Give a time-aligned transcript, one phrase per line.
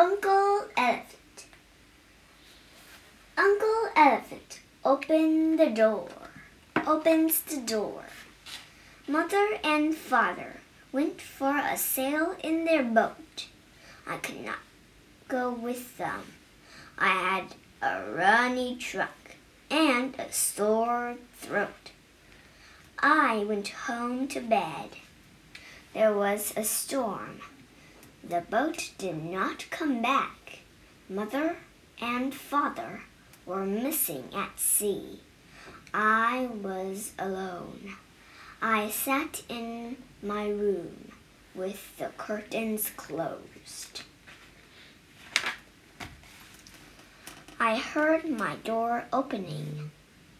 [0.00, 1.44] Uncle Elephant.
[3.36, 6.08] Uncle Elephant open the door.
[6.86, 8.04] Opens the door.
[9.06, 10.60] Mother and father
[10.90, 13.48] went for a sail in their boat.
[14.06, 14.60] I could not
[15.28, 16.22] go with them.
[16.96, 17.44] I had
[17.82, 19.36] a runny trunk
[19.70, 21.90] and a sore throat.
[23.00, 24.96] I went home to bed.
[25.92, 27.42] There was a storm.
[28.22, 30.60] The boat did not come back.
[31.08, 31.56] Mother
[32.00, 33.02] and father
[33.46, 35.20] were missing at sea.
[35.92, 37.96] I was alone.
[38.62, 41.12] I sat in my room
[41.54, 44.02] with the curtains closed.
[47.58, 49.90] I heard my door opening.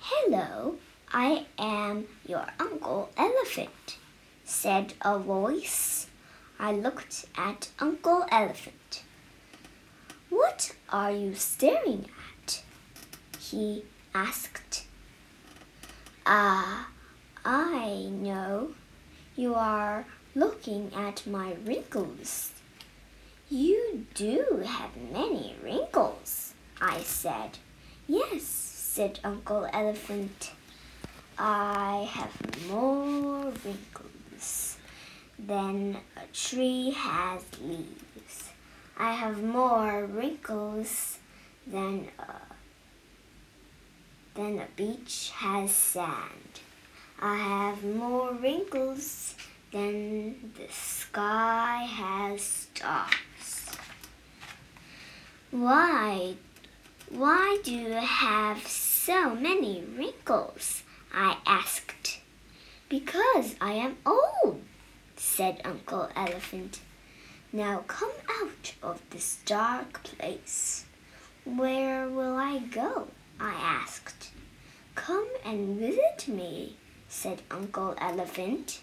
[0.00, 0.76] Hello,
[1.12, 3.98] I am your Uncle Elephant,
[4.44, 6.01] said a voice.
[6.58, 9.02] I looked at Uncle Elephant.
[10.30, 12.06] What are you staring
[12.44, 12.62] at?
[13.38, 14.84] he asked.
[16.24, 16.88] Ah,
[17.44, 18.74] I know.
[19.34, 22.52] You are looking at my wrinkles.
[23.50, 27.58] You do have many wrinkles, I said.
[28.06, 30.52] Yes, said Uncle Elephant.
[31.38, 34.21] I have more wrinkles
[35.46, 38.50] than a tree has leaves.
[38.96, 41.18] I have more wrinkles
[41.66, 42.34] than a,
[44.34, 46.60] than a beach has sand.
[47.20, 49.34] I have more wrinkles
[49.72, 53.76] than the sky has stars.
[55.50, 56.34] Why,
[57.08, 60.82] why do you have so many wrinkles?
[61.12, 62.20] I asked.
[62.88, 64.61] Because I am old,
[65.22, 66.80] said Uncle Elephant.
[67.52, 68.10] Now come
[68.42, 70.84] out of this dark place.
[71.44, 73.06] Where will I go?
[73.38, 74.30] I asked.
[74.96, 76.76] Come and visit me,
[77.08, 78.80] said Uncle Elephant.